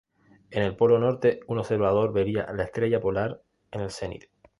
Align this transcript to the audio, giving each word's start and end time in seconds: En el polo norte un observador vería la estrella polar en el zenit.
En 0.49 0.63
el 0.63 0.75
polo 0.75 0.97
norte 0.97 1.41
un 1.45 1.59
observador 1.59 2.11
vería 2.11 2.51
la 2.53 2.63
estrella 2.63 2.99
polar 2.99 3.39
en 3.71 3.81
el 3.81 3.91
zenit. 3.91 4.23